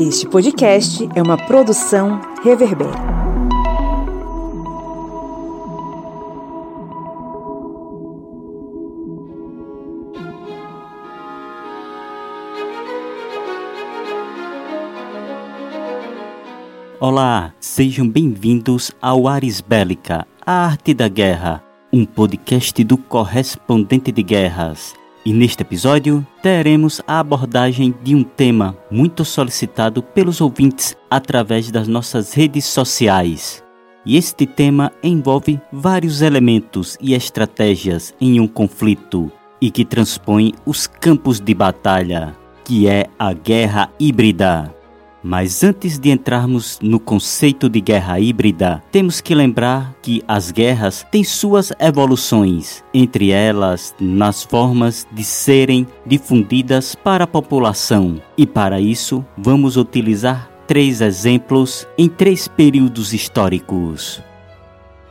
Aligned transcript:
Este 0.00 0.26
podcast 0.26 1.06
é 1.14 1.20
uma 1.20 1.36
produção 1.36 2.22
Reverber. 2.42 2.88
Olá, 16.98 17.52
sejam 17.60 18.08
bem-vindos 18.08 18.90
ao 19.02 19.28
Ares 19.28 19.60
Bélica, 19.60 20.26
a 20.46 20.64
arte 20.64 20.94
da 20.94 21.08
guerra, 21.08 21.62
um 21.92 22.06
podcast 22.06 22.82
do 22.84 22.96
correspondente 22.96 24.10
de 24.10 24.22
guerras. 24.22 24.98
E 25.24 25.32
neste 25.34 25.62
episódio 25.62 26.26
teremos 26.42 27.02
a 27.06 27.20
abordagem 27.20 27.94
de 28.02 28.14
um 28.14 28.22
tema 28.22 28.76
muito 28.90 29.22
solicitado 29.24 30.02
pelos 30.02 30.40
ouvintes 30.40 30.96
através 31.10 31.70
das 31.70 31.86
nossas 31.86 32.32
redes 32.32 32.64
sociais. 32.64 33.62
E 34.06 34.16
este 34.16 34.46
tema 34.46 34.90
envolve 35.02 35.60
vários 35.70 36.22
elementos 36.22 36.96
e 36.98 37.12
estratégias 37.12 38.14
em 38.18 38.40
um 38.40 38.48
conflito 38.48 39.30
e 39.60 39.70
que 39.70 39.84
transpõe 39.84 40.54
os 40.64 40.86
campos 40.86 41.38
de 41.38 41.52
batalha, 41.52 42.34
que 42.64 42.88
é 42.88 43.06
a 43.18 43.34
guerra 43.34 43.90
híbrida. 44.00 44.74
Mas 45.22 45.62
antes 45.62 45.98
de 45.98 46.10
entrarmos 46.10 46.78
no 46.80 46.98
conceito 46.98 47.68
de 47.68 47.80
guerra 47.80 48.18
híbrida, 48.18 48.82
temos 48.90 49.20
que 49.20 49.34
lembrar 49.34 49.94
que 50.02 50.22
as 50.26 50.50
guerras 50.50 51.06
têm 51.10 51.22
suas 51.22 51.72
evoluções, 51.78 52.82
entre 52.94 53.30
elas 53.30 53.94
nas 54.00 54.42
formas 54.42 55.06
de 55.12 55.22
serem 55.22 55.86
difundidas 56.06 56.94
para 56.94 57.24
a 57.24 57.26
população. 57.26 58.20
E 58.36 58.46
para 58.46 58.80
isso, 58.80 59.24
vamos 59.36 59.76
utilizar 59.76 60.50
três 60.66 61.00
exemplos 61.00 61.86
em 61.98 62.08
três 62.08 62.46
períodos 62.48 63.12
históricos. 63.12 64.22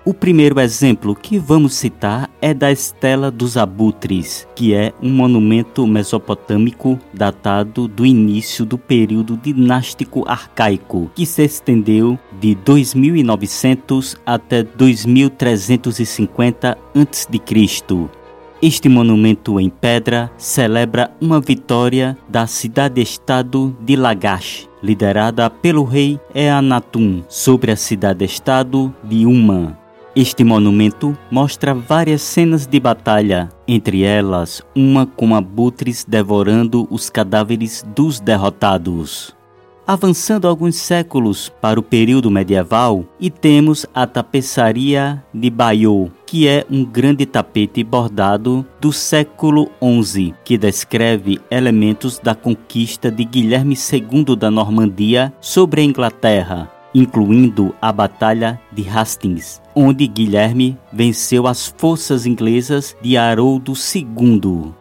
O 0.10 0.14
primeiro 0.14 0.60
exemplo 0.60 1.16
que 1.16 1.38
vamos 1.38 1.76
citar 1.76 2.32
é 2.42 2.52
da 2.52 2.72
Estela 2.72 3.30
dos 3.30 3.56
Abutres, 3.56 4.48
que 4.56 4.74
é 4.74 4.92
um 5.04 5.12
monumento 5.12 5.86
mesopotâmico 5.86 6.98
datado 7.14 7.88
do 7.88 8.04
início 8.04 8.66
do 8.66 8.76
período 8.76 9.38
dinástico 9.38 10.28
arcaico, 10.28 11.12
que 11.14 11.28
se 11.28 11.44
estendeu 11.44 12.18
de 12.42 12.56
2900 12.56 14.18
até 14.26 14.64
2350 14.64 16.72
a.C. 16.72 17.28
Este 18.64 18.90
monumento 18.90 19.60
em 19.60 19.70
pedra 19.70 20.32
celebra 20.40 21.12
uma 21.22 21.40
vitória 21.40 22.18
da 22.28 22.48
cidade-estado 22.48 23.78
de 23.80 23.96
Lagash, 23.96 24.68
liderada 24.82 25.52
pelo 25.52 25.84
rei 25.84 26.20
Eannatum, 26.34 27.22
sobre 27.30 27.72
a 27.72 27.76
cidade-estado 27.76 28.92
de 29.04 29.28
Uma. 29.28 29.78
Este 30.16 30.44
monumento 30.44 31.16
mostra 31.30 31.74
várias 31.74 32.24
cenas 32.24 32.66
de 32.66 32.80
batalha, 32.80 33.50
entre 33.68 34.02
elas 34.02 34.62
uma 34.76 35.06
com 35.06 35.36
abutres 35.36 36.04
devorando 36.04 36.88
os 36.90 37.12
cadáveres 37.12 37.86
dos 37.96 38.20
derrotados. 38.20 39.38
Avançando 39.86 40.48
alguns 40.48 40.76
séculos 40.76 41.52
para 41.62 41.80
o 41.80 41.84
período 41.84 42.30
medieval, 42.30 43.06
e 43.20 43.30
temos 43.30 43.86
a 43.94 44.06
tapeçaria 44.06 45.24
de 45.34 45.50
Bayeux, 45.50 46.12
que 46.28 46.48
é 46.48 46.64
um 46.70 46.86
grande 46.86 47.26
tapete 47.26 47.84
bordado 47.84 48.66
do 48.80 48.94
século 48.94 49.70
XI, 50.04 50.36
que 50.44 50.60
descreve 50.60 51.40
elementos 51.50 52.20
da 52.20 52.36
conquista 52.36 53.10
de 53.10 53.24
Guilherme 53.24 53.76
II 53.76 54.36
da 54.36 54.52
Normandia 54.52 55.34
sobre 55.42 55.82
a 55.82 55.84
Inglaterra, 55.84 56.72
incluindo 56.94 57.74
a 57.82 57.92
Batalha 57.92 58.60
de 58.72 58.88
Hastings, 58.88 59.62
onde 59.76 60.08
Guilherme 60.08 60.78
venceu 60.92 61.48
as 61.48 61.74
forças 61.78 62.26
inglesas 62.26 62.96
de 63.02 63.18
Haroldo 63.18 63.74
II. 63.74 64.74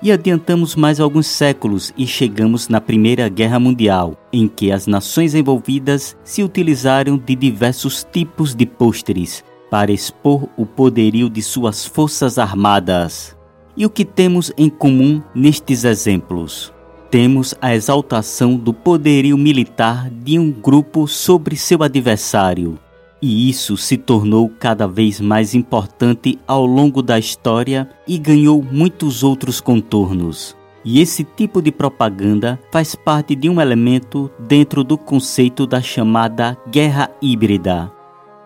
E 0.00 0.12
adiantamos 0.12 0.76
mais 0.76 1.00
alguns 1.00 1.26
séculos 1.26 1.92
e 1.96 2.06
chegamos 2.06 2.68
na 2.68 2.80
Primeira 2.80 3.28
Guerra 3.28 3.58
Mundial, 3.58 4.16
em 4.32 4.46
que 4.46 4.70
as 4.70 4.86
nações 4.86 5.34
envolvidas 5.34 6.16
se 6.22 6.42
utilizaram 6.42 7.18
de 7.18 7.34
diversos 7.34 8.06
tipos 8.12 8.54
de 8.54 8.64
pôsteres 8.64 9.44
para 9.70 9.92
expor 9.92 10.48
o 10.56 10.64
poderio 10.64 11.28
de 11.28 11.42
suas 11.42 11.84
forças 11.84 12.38
armadas. 12.38 13.36
E 13.76 13.84
o 13.84 13.90
que 13.90 14.04
temos 14.04 14.52
em 14.56 14.68
comum 14.68 15.20
nestes 15.34 15.84
exemplos? 15.84 16.72
Temos 17.10 17.54
a 17.60 17.74
exaltação 17.74 18.56
do 18.56 18.72
poderio 18.72 19.36
militar 19.36 20.10
de 20.10 20.38
um 20.38 20.50
grupo 20.50 21.06
sobre 21.06 21.56
seu 21.56 21.82
adversário. 21.82 22.78
E 23.20 23.48
isso 23.50 23.76
se 23.76 23.96
tornou 23.96 24.48
cada 24.60 24.86
vez 24.86 25.20
mais 25.20 25.54
importante 25.54 26.38
ao 26.46 26.64
longo 26.64 27.02
da 27.02 27.18
história 27.18 27.88
e 28.06 28.16
ganhou 28.16 28.62
muitos 28.62 29.24
outros 29.24 29.60
contornos. 29.60 30.56
E 30.84 31.00
esse 31.00 31.24
tipo 31.24 31.60
de 31.60 31.72
propaganda 31.72 32.58
faz 32.70 32.94
parte 32.94 33.34
de 33.34 33.48
um 33.50 33.60
elemento 33.60 34.30
dentro 34.38 34.84
do 34.84 34.96
conceito 34.96 35.66
da 35.66 35.82
chamada 35.82 36.56
guerra 36.70 37.10
híbrida. 37.20 37.90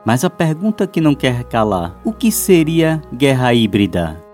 Mas 0.04 0.24
a 0.24 0.30
pergunta 0.30 0.86
que 0.86 1.00
não 1.00 1.14
quer 1.14 1.44
calar: 1.44 2.00
o 2.02 2.12
que 2.12 2.32
seria 2.32 3.02
guerra 3.14 3.52
híbrida? 3.52 4.31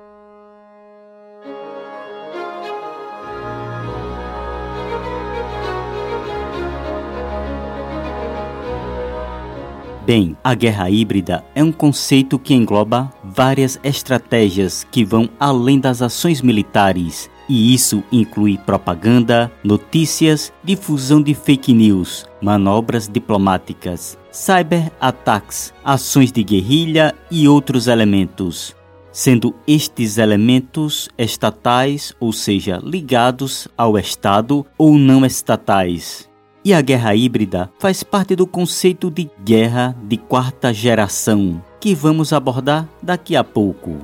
Bem, 10.08 10.34
a 10.42 10.54
guerra 10.54 10.88
híbrida 10.88 11.44
é 11.54 11.62
um 11.62 11.70
conceito 11.70 12.38
que 12.38 12.54
engloba 12.54 13.12
várias 13.22 13.78
estratégias 13.84 14.82
que 14.91 15.04
vão 15.04 15.28
além 15.38 15.78
das 15.78 16.00
ações 16.00 16.41
militares, 16.41 17.28
e 17.46 17.74
isso 17.74 18.02
inclui 18.10 18.56
propaganda, 18.56 19.52
notícias, 19.62 20.50
difusão 20.64 21.20
de 21.20 21.34
fake 21.34 21.74
news, 21.74 22.24
manobras 22.41 23.06
diplomáticas, 23.06 24.16
cyber-ataques, 24.32 25.74
ações 25.84 26.32
de 26.32 26.42
guerrilha 26.42 27.14
e 27.30 27.46
outros 27.46 27.86
elementos. 27.86 28.75
Sendo 29.12 29.54
estes 29.66 30.16
elementos 30.16 31.10
estatais, 31.19 32.14
ou 32.19 32.32
seja, 32.32 32.80
ligados 32.82 33.69
ao 33.76 33.98
Estado 33.98 34.64
ou 34.78 34.96
não 34.96 35.22
estatais. 35.26 36.28
E 36.69 36.75
a 36.75 36.83
guerra 36.83 37.15
híbrida 37.15 37.73
faz 37.79 38.03
parte 38.03 38.37
do 38.37 38.47
conceito 38.47 39.11
de 39.11 39.31
guerra 39.43 39.97
de 40.03 40.19
quarta 40.19 40.71
geração, 40.71 41.65
que 41.81 41.95
vamos 41.95 42.31
abordar 42.31 42.87
daqui 43.03 43.34
a 43.34 43.43
pouco. 43.43 43.97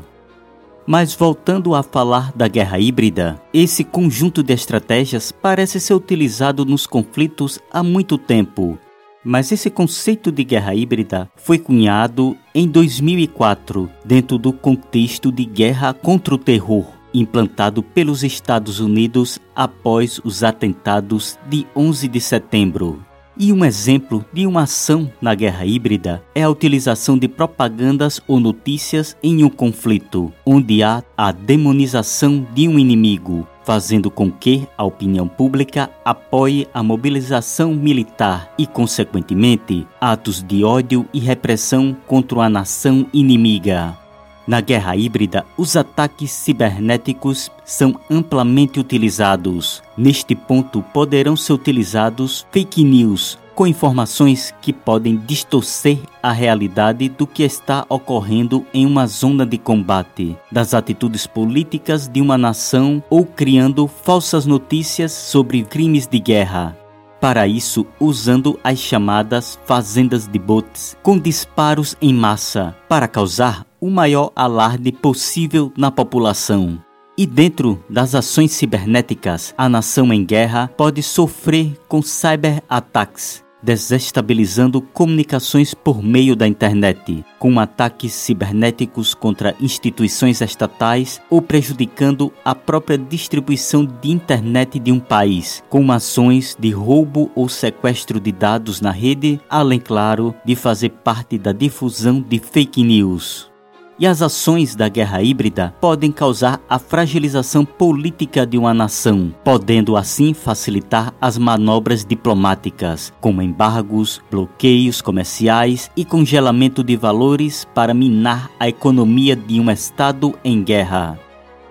Mas 0.87 1.15
voltando 1.15 1.75
a 1.75 1.83
falar 1.83 2.33
da 2.35 2.49
guerra 2.49 2.79
híbrida, 2.79 3.39
esse 3.53 3.85
conjunto 3.85 4.43
de 4.43 4.55
estratégias 4.55 5.31
parece 5.31 5.79
ser 5.79 5.93
utilizado 5.93 6.65
nos 6.65 6.87
conflitos 6.87 7.61
há 7.71 7.83
muito 7.83 8.17
tempo. 8.17 8.79
Mas 9.23 9.53
esse 9.53 9.69
conceito 9.69 10.33
de 10.33 10.43
guerra 10.43 10.75
híbrida 10.75 11.31
foi 11.37 11.59
cunhado 11.59 12.35
em 12.55 12.67
2004, 12.67 13.91
dentro 14.03 14.39
do 14.39 14.55
contexto 14.55 15.31
de 15.31 15.45
guerra 15.45 15.93
contra 15.93 16.35
o 16.35 16.39
terror 16.39 16.94
implantado 17.15 17.83
pelos 17.83 18.25
Estados 18.25 18.81
Unidos 18.81 19.39
após 19.55 20.21
os 20.25 20.43
atentados 20.43 21.39
de 21.49 21.67
11 21.77 22.09
de 22.09 22.21
setembro. 22.21 23.01
E 23.37 23.53
um 23.53 23.65
exemplo 23.65 24.25
de 24.33 24.47
uma 24.47 24.63
ação 24.63 25.11
na 25.21 25.35
guerra 25.35 25.67
híbrida 25.67 26.23
é 26.35 26.45
a 26.45 26.51
utilização 26.51 27.19
de 27.19 27.27
propagandas 27.27 28.21
ou 28.29 28.39
notícias 28.39 29.17
em 29.23 29.43
um 29.43 29.49
conflito, 29.49 30.33
onde 30.47 30.85
há 30.85 31.03
a 31.17 31.33
demonização 31.33 32.47
de 32.55 32.69
um 32.69 32.79
inimigo, 32.79 33.47
fazendo 33.65 34.09
com 34.09 34.31
que 34.31 34.69
a 34.79 34.84
opinião 34.84 35.27
pública 35.27 35.91
apoie 36.05 36.69
a 36.72 36.81
mobilização 36.81 37.75
militar 37.75 38.53
e, 38.57 38.69
consequentemente, 38.69 39.84
atos 40.01 40.41
de 40.41 40.63
ódio 40.63 41.05
e 41.13 41.19
repressão 41.19 41.97
contra 42.07 42.43
a 42.45 42.49
nação 42.49 43.05
inimiga. 43.13 44.03
Na 44.47 44.61
guerra 44.61 44.95
híbrida, 44.95 45.45
os 45.57 45.77
ataques 45.77 46.31
cibernéticos 46.31 47.51
são 47.65 47.99
amplamente 48.11 48.79
utilizados. 48.79 49.83
Neste 49.97 50.35
ponto, 50.35 50.83
poderão 50.93 51.37
ser 51.37 51.55
utilizados 51.55 52.47
fake 52.51 52.85
news 52.85 53.39
com 53.55 53.67
informações 53.67 54.53
que 54.61 54.73
podem 54.73 55.17
distorcer 55.17 55.99
a 56.23 56.33
realidade 56.33 57.09
do 57.09 57.27
que 57.27 57.43
está 57.43 57.87
ocorrendo 57.89 58.67
em 58.75 58.85
uma 58.85 59.07
zona 59.07 59.47
de 59.47 59.57
combate, 59.57 60.37
das 60.51 60.75
atitudes 60.75 61.27
políticas 61.27 62.09
de 62.09 62.21
uma 62.21 62.37
nação 62.37 63.03
ou 63.09 63.25
criando 63.25 63.87
falsas 63.87 64.45
notícias 64.45 65.13
sobre 65.13 65.63
crimes 65.63 66.07
de 66.07 66.19
guerra. 66.19 66.77
Para 67.21 67.47
isso, 67.47 67.87
usando 67.99 68.59
as 68.63 68.79
chamadas 68.79 69.59
fazendas 69.65 70.29
de 70.29 70.39
bots 70.39 70.95
com 71.03 71.19
disparos 71.19 71.97
em 72.03 72.13
massa 72.13 72.77
para 72.87 73.09
causar 73.09 73.65
o 73.84 73.91
maior 73.91 74.33
alarde 74.34 74.91
possível 74.91 75.71
na 75.77 75.91
população. 75.91 76.83
E 77.19 77.27
dentro 77.27 77.84
das 77.86 78.15
ações 78.15 78.53
cibernéticas, 78.53 79.53
a 79.59 79.69
nação 79.69 80.10
em 80.10 80.25
guerra 80.25 80.71
pode 80.75 81.03
sofrer 81.03 81.78
com 81.86 82.01
cyberataques, 82.01 83.45
desestabilizando 83.63 84.81
comunicações 84.81 85.75
por 85.75 86.03
meio 86.03 86.34
da 86.34 86.48
internet, 86.48 87.22
com 87.39 87.60
ataques 87.60 88.15
cibernéticos 88.15 89.13
contra 89.13 89.54
instituições 89.60 90.41
estatais 90.41 91.21
ou 91.28 91.42
prejudicando 91.42 92.33
a 92.42 92.54
própria 92.54 92.97
distribuição 92.97 93.84
de 93.84 94.10
internet 94.10 94.78
de 94.78 94.91
um 94.91 94.98
país, 94.98 95.63
com 95.69 95.92
ações 95.92 96.57
de 96.59 96.71
roubo 96.71 97.31
ou 97.34 97.51
sequestro 97.51 98.19
de 98.19 98.33
dados 98.33 98.81
na 98.81 98.91
rede, 98.91 99.39
além, 99.47 99.78
claro, 99.78 100.34
de 100.42 100.57
fazer 100.57 100.89
parte 100.89 101.36
da 101.36 101.53
difusão 101.53 102.22
de 102.22 102.39
fake 102.39 102.83
news 102.83 103.53
e 103.99 104.07
as 104.07 104.23
ações 104.23 104.75
da 104.75 104.89
guerra 104.89 105.23
híbrida 105.23 105.75
podem 105.81 106.11
causar 106.11 106.61
a 106.69 106.79
fragilização 106.79 107.65
política 107.65 108.47
de 108.47 108.59
uma 108.59 108.75
nação, 108.75 109.35
podendo 109.45 109.97
assim 109.97 110.35
facilitar 110.35 111.15
as 111.21 111.39
manobras 111.39 112.05
diplomáticas, 112.05 113.13
como 113.21 113.43
embargos, 113.43 114.21
bloqueios 114.31 115.01
comerciais 115.01 115.91
e 115.97 116.05
congelamento 116.05 116.83
de 116.83 116.97
valores 116.97 117.67
para 117.75 117.95
minar 117.95 118.51
a 118.59 118.69
economia 118.69 119.37
de 119.37 119.61
um 119.61 119.71
Estado 119.71 120.35
em 120.45 120.63
guerra. 120.63 121.19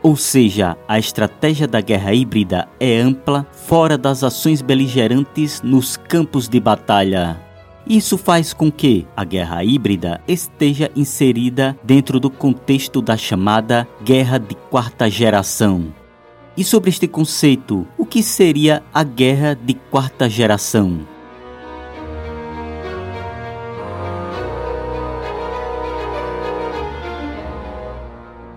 Ou 0.02 0.18
seja, 0.18 0.78
a 0.86 1.00
estratégia 1.00 1.66
da 1.66 1.80
guerra 1.80 2.14
híbrida 2.14 2.68
é 2.78 3.00
ampla 3.00 3.48
fora 3.52 3.98
das 3.98 4.22
ações 4.22 4.62
beligerantes 4.62 5.62
nos 5.62 5.96
campos 5.96 6.50
de 6.50 6.60
batalha. 6.60 7.53
Isso 7.88 8.18
faz 8.18 8.54
com 8.54 8.72
que 8.72 9.06
a 9.16 9.26
guerra 9.26 9.64
híbrida 9.64 10.22
esteja 10.28 10.90
inserida 10.96 11.78
dentro 11.84 12.20
do 12.20 12.30
contexto 12.30 13.02
da 13.02 13.18
chamada 13.18 13.88
guerra 14.04 14.38
de 14.38 14.56
quarta 14.56 15.10
geração. 15.10 15.94
E 16.56 16.64
sobre 16.64 16.90
este 16.90 17.08
conceito, 17.08 17.86
o 17.98 18.06
que 18.06 18.24
seria 18.24 18.84
a 18.94 19.04
guerra 19.04 19.54
de 19.56 19.74
quarta 19.74 20.30
geração? 20.30 21.13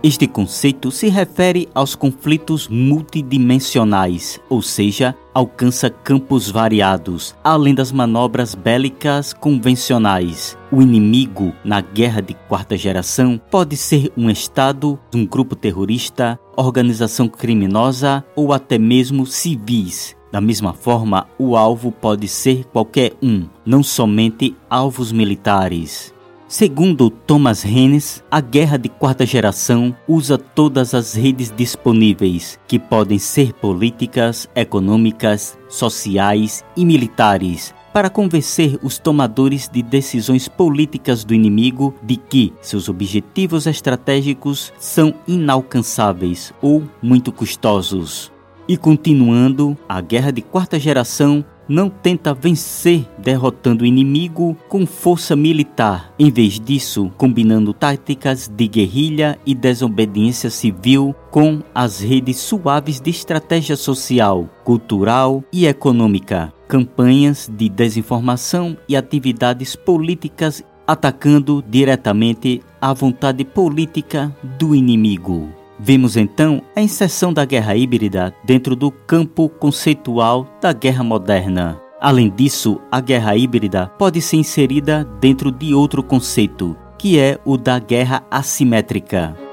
Este 0.06 0.29
conceito 0.29 0.93
se 0.93 1.08
refere 1.08 1.69
aos 1.75 1.97
conflitos 1.97 2.69
multidimensionais, 2.69 4.41
ou 4.49 4.62
seja, 4.62 5.17
alcança 5.35 5.91
campos 5.91 6.49
variados, 6.49 7.35
além 7.43 7.75
das 7.75 7.91
manobras 7.91 8.55
bélicas 8.55 9.32
convencionais. 9.32 10.56
O 10.70 10.81
inimigo 10.81 11.53
na 11.64 11.81
guerra 11.81 12.23
de 12.23 12.35
quarta 12.35 12.76
geração 12.76 13.41
pode 13.50 13.76
ser 13.76 14.12
um 14.17 14.31
Estado, 14.31 14.97
um 15.12 15.26
grupo 15.26 15.56
terrorista, 15.56 16.38
organização 16.56 17.26
criminosa 17.26 18.25
ou 18.37 18.53
até 18.53 18.79
mesmo 18.79 19.26
civis. 19.26 20.14
Da 20.31 20.41
mesma 20.41 20.73
forma, 20.73 21.26
o 21.37 21.56
alvo 21.56 21.91
pode 21.91 22.29
ser 22.29 22.64
qualquer 22.67 23.12
um, 23.20 23.49
não 23.64 23.82
somente 23.82 24.55
alvos 24.70 25.11
militares. 25.11 26.14
Segundo 26.48 27.10
Thomas 27.10 27.62
Rennes, 27.62 28.22
a 28.31 28.40
guerra 28.40 28.76
de 28.76 28.88
quarta 28.88 29.26
geração 29.26 29.94
usa 30.06 30.38
todas 30.38 30.94
as 30.94 31.12
redes 31.12 31.52
disponíveis, 31.54 32.56
que 32.69 32.78
podem 32.78 33.19
ser 33.19 33.52
políticas, 33.52 34.48
econômicas, 34.54 35.58
sociais 35.69 36.64
e 36.76 36.84
militares, 36.84 37.75
para 37.93 38.08
convencer 38.08 38.78
os 38.81 38.96
tomadores 38.96 39.69
de 39.69 39.82
decisões 39.82 40.46
políticas 40.46 41.25
do 41.25 41.34
inimigo 41.34 41.93
de 42.00 42.16
que 42.16 42.52
seus 42.60 42.88
objetivos 42.88 43.66
estratégicos 43.66 44.72
são 44.78 45.14
inalcançáveis 45.26 46.54
ou 46.62 46.84
muito 47.02 47.32
custosos. 47.32 48.31
E 48.69 48.76
continuando, 48.76 49.76
a 49.88 50.00
guerra 50.00 50.31
de 50.31 50.43
quarta 50.43 50.78
geração 50.78 51.44
não 51.69 51.89
tenta 51.89 52.33
vencer 52.33 53.07
derrotando 53.19 53.85
o 53.85 53.87
inimigo 53.87 54.57
com 54.69 54.87
força 54.87 55.35
militar, 55.35 56.13
em 56.19 56.31
vez 56.31 56.61
disso, 56.61 57.11
combinando 57.17 57.73
táticas 57.73 58.49
de 58.49 58.69
guerrilha 58.69 59.39
e 59.45 59.55
desobediência 59.55 60.51
civil 60.51 61.15
com 61.31 61.63
as 61.75 62.01
redes 62.01 62.39
suaves 62.39 63.01
de 63.01 63.11
estratégia 63.11 63.77
social, 63.77 64.49
cultural 64.65 65.43
e 65.53 65.67
econômica, 65.67 66.53
campanhas 66.69 67.51
de 67.53 67.69
desinformação 67.69 68.77
e 68.89 68.97
atividades 68.97 69.75
políticas 69.75 70.63
atacando 70.87 71.65
diretamente 71.69 72.63
a 72.81 72.93
vontade 72.93 73.45
política 73.45 74.35
do 74.59 74.75
inimigo. 74.75 75.66
Vemos 75.78 76.17
então 76.17 76.62
a 76.75 76.81
inserção 76.81 77.32
da 77.32 77.44
guerra 77.44 77.76
híbrida 77.76 78.34
dentro 78.44 78.75
do 78.75 78.90
campo 78.90 79.49
conceitual 79.49 80.46
da 80.61 80.73
guerra 80.73 81.05
moderna. 81.05 81.81
Além 82.00 82.31
disso, 82.31 82.81
a 82.90 83.00
guerra 83.00 83.37
híbrida 83.37 83.87
pode 83.99 84.20
ser 84.20 84.37
inserida 84.37 85.05
dentro 85.20 85.50
de 85.50 85.75
outro 85.75 86.02
conceito, 86.02 86.76
que 86.99 87.19
é 87.19 87.38
o 87.44 87.56
da 87.56 87.78
guerra 87.78 88.23
assimétrica. 88.31 89.45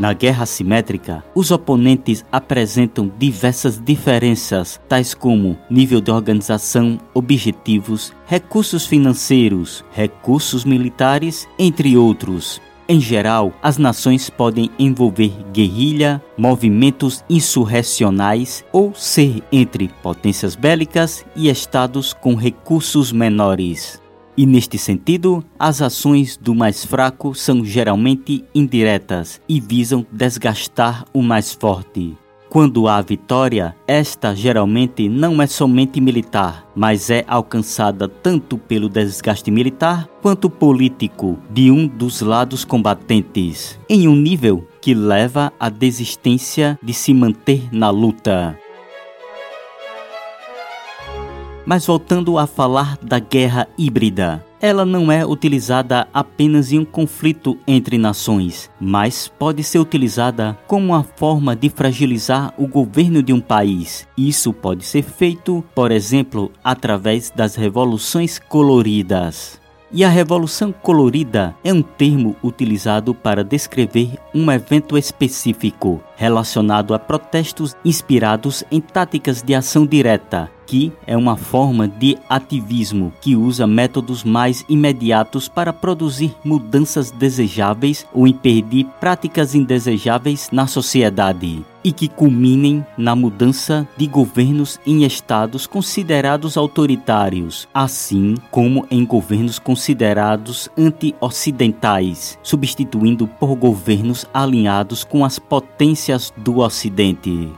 Na 0.00 0.14
guerra 0.14 0.44
assimétrica, 0.44 1.22
os 1.34 1.50
oponentes 1.50 2.24
apresentam 2.32 3.12
diversas 3.18 3.78
diferenças, 3.78 4.80
tais 4.88 5.12
como 5.12 5.58
nível 5.68 6.00
de 6.00 6.10
organização, 6.10 6.98
objetivos, 7.12 8.10
recursos 8.24 8.86
financeiros, 8.86 9.84
recursos 9.92 10.64
militares, 10.64 11.46
entre 11.58 11.98
outros. 11.98 12.62
Em 12.88 12.98
geral, 12.98 13.52
as 13.62 13.76
nações 13.76 14.30
podem 14.30 14.70
envolver 14.78 15.32
guerrilha, 15.52 16.24
movimentos 16.34 17.22
insurrecionais 17.28 18.64
ou 18.72 18.94
ser 18.94 19.42
entre 19.52 19.90
potências 20.02 20.56
bélicas 20.56 21.26
e 21.36 21.50
estados 21.50 22.14
com 22.14 22.34
recursos 22.34 23.12
menores. 23.12 24.00
E 24.36 24.46
neste 24.46 24.78
sentido, 24.78 25.44
as 25.58 25.82
ações 25.82 26.36
do 26.36 26.54
mais 26.54 26.84
fraco 26.84 27.34
são 27.34 27.64
geralmente 27.64 28.44
indiretas 28.54 29.40
e 29.48 29.60
visam 29.60 30.06
desgastar 30.10 31.04
o 31.12 31.22
mais 31.22 31.52
forte. 31.52 32.16
Quando 32.50 32.88
há 32.88 33.00
vitória, 33.00 33.76
esta 33.86 34.34
geralmente 34.34 35.08
não 35.08 35.40
é 35.40 35.46
somente 35.46 36.00
militar, 36.00 36.66
mas 36.74 37.08
é 37.08 37.24
alcançada 37.28 38.08
tanto 38.08 38.58
pelo 38.58 38.88
desgaste 38.88 39.52
militar 39.52 40.08
quanto 40.20 40.50
político 40.50 41.38
de 41.48 41.70
um 41.70 41.86
dos 41.86 42.20
lados 42.20 42.64
combatentes, 42.64 43.78
em 43.88 44.08
um 44.08 44.16
nível 44.16 44.66
que 44.80 44.94
leva 44.94 45.52
à 45.60 45.68
desistência 45.68 46.76
de 46.82 46.92
se 46.92 47.14
manter 47.14 47.68
na 47.70 47.88
luta. 47.88 48.58
Mas 51.66 51.86
voltando 51.86 52.38
a 52.38 52.46
falar 52.46 52.96
da 53.02 53.18
guerra 53.18 53.68
híbrida, 53.76 54.44
ela 54.60 54.84
não 54.84 55.10
é 55.10 55.24
utilizada 55.24 56.06
apenas 56.12 56.72
em 56.72 56.78
um 56.78 56.84
conflito 56.84 57.58
entre 57.66 57.96
nações, 57.96 58.70
mas 58.80 59.28
pode 59.28 59.62
ser 59.64 59.78
utilizada 59.78 60.58
como 60.66 60.88
uma 60.88 61.02
forma 61.02 61.56
de 61.56 61.70
fragilizar 61.70 62.52
o 62.58 62.66
governo 62.66 63.22
de 63.22 63.32
um 63.32 63.40
país. 63.40 64.06
Isso 64.16 64.52
pode 64.52 64.84
ser 64.84 65.02
feito, 65.02 65.64
por 65.74 65.90
exemplo, 65.90 66.52
através 66.62 67.30
das 67.34 67.54
revoluções 67.54 68.38
coloridas. 68.38 69.60
E 69.92 70.04
a 70.04 70.08
Revolução 70.08 70.72
Colorida 70.72 71.52
é 71.64 71.72
um 71.72 71.82
termo 71.82 72.36
utilizado 72.44 73.12
para 73.12 73.42
descrever 73.42 74.10
um 74.32 74.48
evento 74.48 74.96
específico 74.96 76.00
relacionado 76.16 76.94
a 76.94 76.98
protestos 76.98 77.74
inspirados 77.84 78.62
em 78.70 78.80
táticas 78.80 79.42
de 79.42 79.52
ação 79.52 79.84
direta, 79.84 80.48
que 80.64 80.92
é 81.04 81.16
uma 81.16 81.36
forma 81.36 81.88
de 81.88 82.16
ativismo 82.28 83.12
que 83.20 83.34
usa 83.34 83.66
métodos 83.66 84.22
mais 84.22 84.64
imediatos 84.68 85.48
para 85.48 85.72
produzir 85.72 86.36
mudanças 86.44 87.10
desejáveis 87.10 88.06
ou 88.12 88.28
impedir 88.28 88.86
práticas 89.00 89.56
indesejáveis 89.56 90.50
na 90.52 90.68
sociedade 90.68 91.64
e 91.82 91.92
que 91.92 92.08
culminem 92.08 92.84
na 92.96 93.14
mudança 93.14 93.88
de 93.96 94.06
governos 94.06 94.78
em 94.86 95.04
estados 95.04 95.66
considerados 95.66 96.56
autoritários, 96.56 97.68
assim 97.72 98.34
como 98.50 98.86
em 98.90 99.04
governos 99.04 99.58
considerados 99.58 100.68
anti-ocidentais, 100.76 102.38
substituindo 102.42 103.26
por 103.26 103.54
governos 103.54 104.26
alinhados 104.32 105.04
com 105.04 105.24
as 105.24 105.38
potências 105.38 106.32
do 106.36 106.58
Ocidente. 106.58 107.48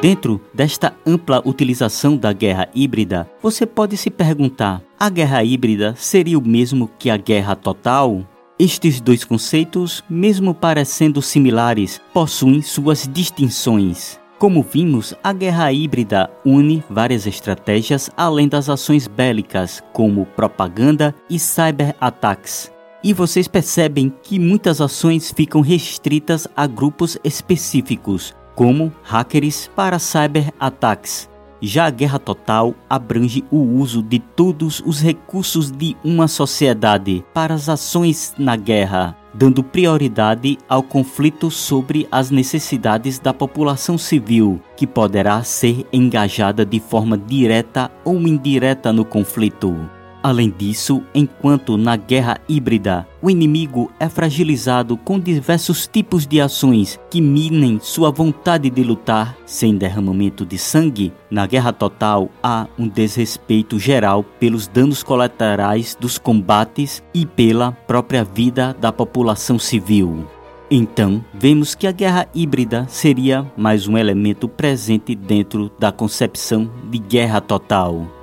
Dentro 0.00 0.40
desta 0.54 0.94
ampla 1.04 1.42
utilização 1.44 2.16
da 2.16 2.32
guerra 2.32 2.68
híbrida, 2.72 3.28
você 3.42 3.66
pode 3.66 3.96
se 3.96 4.10
perguntar: 4.10 4.80
a 4.98 5.10
guerra 5.10 5.42
híbrida 5.42 5.94
seria 5.96 6.38
o 6.38 6.46
mesmo 6.46 6.88
que 6.98 7.10
a 7.10 7.16
guerra 7.16 7.56
total? 7.56 8.24
Estes 8.56 9.00
dois 9.00 9.24
conceitos, 9.24 10.04
mesmo 10.08 10.54
parecendo 10.54 11.20
similares, 11.20 12.00
possuem 12.12 12.62
suas 12.62 13.08
distinções. 13.12 14.20
Como 14.38 14.62
vimos, 14.62 15.14
a 15.22 15.32
guerra 15.32 15.72
híbrida 15.72 16.30
une 16.44 16.82
várias 16.88 17.26
estratégias 17.26 18.08
além 18.16 18.48
das 18.48 18.68
ações 18.68 19.08
bélicas, 19.08 19.82
como 19.92 20.26
propaganda 20.26 21.12
e 21.28 21.40
cyberataques. 21.40 22.70
E 23.02 23.12
vocês 23.12 23.48
percebem 23.48 24.12
que 24.22 24.38
muitas 24.38 24.80
ações 24.80 25.32
ficam 25.32 25.60
restritas 25.60 26.46
a 26.56 26.66
grupos 26.68 27.16
específicos, 27.24 28.34
como 28.58 28.92
hackers 29.04 29.70
para 29.76 30.00
cyberataques. 30.00 31.30
Já 31.60 31.86
a 31.86 31.90
guerra 31.90 32.18
total 32.18 32.74
abrange 32.90 33.44
o 33.52 33.58
uso 33.58 34.02
de 34.02 34.18
todos 34.18 34.82
os 34.84 35.00
recursos 35.00 35.70
de 35.70 35.96
uma 36.02 36.26
sociedade 36.26 37.24
para 37.32 37.54
as 37.54 37.68
ações 37.68 38.34
na 38.36 38.56
guerra, 38.56 39.16
dando 39.32 39.62
prioridade 39.62 40.58
ao 40.68 40.82
conflito 40.82 41.52
sobre 41.52 42.08
as 42.10 42.32
necessidades 42.32 43.20
da 43.20 43.32
população 43.32 43.96
civil, 43.96 44.60
que 44.76 44.88
poderá 44.88 45.40
ser 45.44 45.86
engajada 45.92 46.66
de 46.66 46.80
forma 46.80 47.16
direta 47.16 47.88
ou 48.04 48.16
indireta 48.18 48.92
no 48.92 49.04
conflito. 49.04 49.97
Além 50.28 50.50
disso, 50.50 51.02
enquanto 51.14 51.78
na 51.78 51.96
guerra 51.96 52.38
híbrida, 52.46 53.08
o 53.22 53.30
inimigo 53.30 53.90
é 53.98 54.10
fragilizado 54.10 54.94
com 54.94 55.18
diversos 55.18 55.86
tipos 55.86 56.26
de 56.26 56.38
ações 56.38 57.00
que 57.08 57.18
minem 57.18 57.80
sua 57.80 58.10
vontade 58.10 58.68
de 58.68 58.82
lutar 58.82 59.34
sem 59.46 59.74
derramamento 59.74 60.44
de 60.44 60.58
sangue, 60.58 61.14
na 61.30 61.46
guerra 61.46 61.72
total 61.72 62.28
há 62.42 62.66
um 62.78 62.86
desrespeito 62.86 63.78
geral 63.78 64.22
pelos 64.22 64.68
danos 64.68 65.02
colaterais 65.02 65.96
dos 65.98 66.18
combates 66.18 67.02
e 67.14 67.24
pela 67.24 67.72
própria 67.72 68.22
vida 68.22 68.76
da 68.78 68.92
população 68.92 69.58
civil. 69.58 70.26
Então, 70.70 71.24
vemos 71.32 71.74
que 71.74 71.86
a 71.86 71.92
guerra 71.92 72.28
híbrida 72.34 72.84
seria 72.90 73.50
mais 73.56 73.88
um 73.88 73.96
elemento 73.96 74.46
presente 74.46 75.14
dentro 75.14 75.72
da 75.78 75.90
concepção 75.90 76.70
de 76.90 76.98
guerra 76.98 77.40
total. 77.40 78.17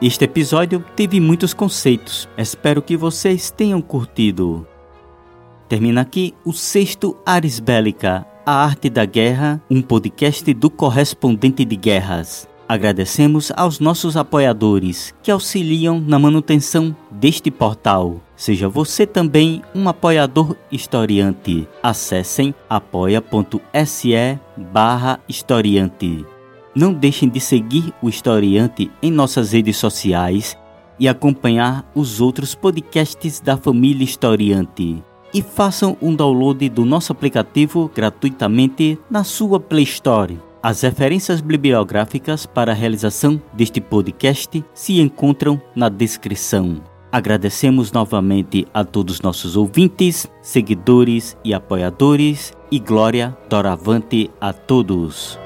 Este 0.00 0.26
episódio 0.26 0.84
teve 0.94 1.18
muitos 1.18 1.52
conceitos, 1.52 2.28
espero 2.38 2.80
que 2.80 2.96
vocês 2.96 3.50
tenham 3.50 3.82
curtido. 3.82 4.64
Termina 5.68 6.02
aqui 6.02 6.36
o 6.44 6.52
sexto 6.52 7.16
Ares 7.26 7.58
Bélica, 7.58 8.24
a 8.46 8.64
arte 8.64 8.88
da 8.88 9.04
guerra, 9.04 9.60
um 9.68 9.82
podcast 9.82 10.54
do 10.54 10.70
correspondente 10.70 11.64
de 11.64 11.74
guerras. 11.74 12.48
Agradecemos 12.68 13.50
aos 13.56 13.80
nossos 13.80 14.16
apoiadores 14.16 15.12
que 15.20 15.32
auxiliam 15.32 15.98
na 15.98 16.16
manutenção 16.16 16.94
deste 17.10 17.50
portal. 17.50 18.20
Seja 18.36 18.68
você 18.68 19.04
também 19.04 19.62
um 19.74 19.88
apoiador 19.88 20.54
historiante. 20.70 21.66
Acessem 21.82 22.54
apoia.se 22.70 24.38
barra. 24.56 25.18
Não 26.78 26.92
deixem 26.92 27.28
de 27.28 27.40
seguir 27.40 27.92
o 28.00 28.08
Historiante 28.08 28.88
em 29.02 29.10
nossas 29.10 29.50
redes 29.50 29.76
sociais 29.76 30.56
e 30.96 31.08
acompanhar 31.08 31.84
os 31.92 32.20
outros 32.20 32.54
podcasts 32.54 33.40
da 33.40 33.56
família 33.56 34.04
Historiante. 34.04 35.02
E 35.34 35.42
façam 35.42 35.96
um 36.00 36.14
download 36.14 36.68
do 36.68 36.84
nosso 36.84 37.10
aplicativo 37.10 37.90
gratuitamente 37.92 38.96
na 39.10 39.24
sua 39.24 39.58
Play 39.58 39.82
Store. 39.82 40.38
As 40.62 40.82
referências 40.82 41.40
bibliográficas 41.40 42.46
para 42.46 42.70
a 42.70 42.76
realização 42.76 43.42
deste 43.52 43.80
podcast 43.80 44.64
se 44.72 45.00
encontram 45.00 45.60
na 45.74 45.88
descrição. 45.88 46.80
Agradecemos 47.10 47.90
novamente 47.90 48.68
a 48.72 48.84
todos 48.84 49.20
nossos 49.20 49.56
ouvintes, 49.56 50.28
seguidores 50.40 51.36
e 51.44 51.52
apoiadores, 51.52 52.52
e 52.70 52.78
glória 52.78 53.36
doravante 53.50 54.30
a 54.40 54.52
todos. 54.52 55.40